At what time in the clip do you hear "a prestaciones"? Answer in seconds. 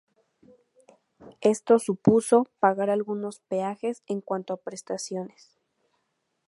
4.55-5.59